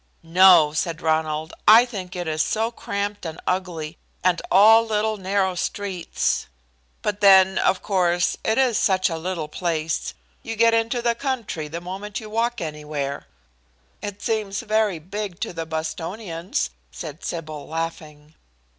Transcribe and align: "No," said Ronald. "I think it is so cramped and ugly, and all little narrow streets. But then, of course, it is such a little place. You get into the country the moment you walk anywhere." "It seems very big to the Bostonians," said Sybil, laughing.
"No," 0.23 0.73
said 0.73 0.99
Ronald. 0.99 1.53
"I 1.67 1.85
think 1.85 2.15
it 2.15 2.27
is 2.27 2.41
so 2.41 2.71
cramped 2.71 3.23
and 3.23 3.39
ugly, 3.45 3.99
and 4.23 4.41
all 4.49 4.83
little 4.83 5.17
narrow 5.17 5.53
streets. 5.53 6.47
But 7.03 7.21
then, 7.21 7.59
of 7.59 7.83
course, 7.83 8.35
it 8.43 8.57
is 8.57 8.79
such 8.79 9.11
a 9.11 9.17
little 9.19 9.47
place. 9.47 10.15
You 10.41 10.55
get 10.55 10.73
into 10.73 11.03
the 11.03 11.13
country 11.13 11.67
the 11.67 11.81
moment 11.81 12.19
you 12.19 12.31
walk 12.31 12.59
anywhere." 12.61 13.27
"It 14.01 14.23
seems 14.23 14.61
very 14.61 14.97
big 14.97 15.39
to 15.41 15.53
the 15.53 15.67
Bostonians," 15.67 16.71
said 16.89 17.23
Sybil, 17.23 17.67
laughing. 17.67 18.33